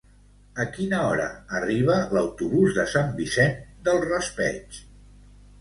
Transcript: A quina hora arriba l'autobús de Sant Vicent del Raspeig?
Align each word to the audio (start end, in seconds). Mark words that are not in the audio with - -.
A 0.61 0.63
quina 0.77 1.01
hora 1.09 1.27
arriba 1.59 1.99
l'autobús 2.19 2.73
de 2.79 2.87
Sant 2.97 3.13
Vicent 3.21 3.55
del 3.89 4.03
Raspeig? 4.09 4.85